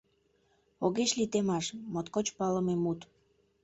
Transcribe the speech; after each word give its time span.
Огеш 0.85 1.11
лий 1.17 1.29
темаш»,— 1.33 1.65
моткоч 1.93 2.27
палыме 2.37 2.75
мут. 2.83 2.99